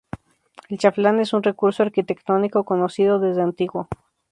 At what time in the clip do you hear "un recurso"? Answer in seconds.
1.31-1.83